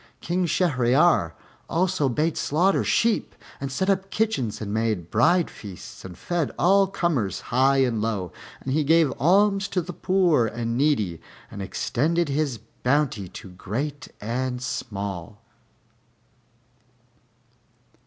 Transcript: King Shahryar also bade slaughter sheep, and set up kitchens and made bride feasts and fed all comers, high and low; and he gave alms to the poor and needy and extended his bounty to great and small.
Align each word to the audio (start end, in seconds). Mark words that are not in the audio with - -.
King 0.19 0.47
Shahryar 0.47 1.33
also 1.69 2.09
bade 2.09 2.35
slaughter 2.35 2.83
sheep, 2.83 3.35
and 3.59 3.71
set 3.71 3.87
up 3.87 4.09
kitchens 4.09 4.59
and 4.59 4.73
made 4.73 5.11
bride 5.11 5.47
feasts 5.51 6.03
and 6.03 6.17
fed 6.17 6.49
all 6.57 6.87
comers, 6.87 7.39
high 7.53 7.83
and 7.85 8.01
low; 8.01 8.31
and 8.61 8.73
he 8.73 8.83
gave 8.83 9.13
alms 9.19 9.67
to 9.67 9.79
the 9.79 9.93
poor 9.93 10.47
and 10.47 10.75
needy 10.75 11.21
and 11.51 11.61
extended 11.61 12.29
his 12.29 12.57
bounty 12.81 13.29
to 13.29 13.51
great 13.51 14.07
and 14.19 14.63
small. 14.63 15.39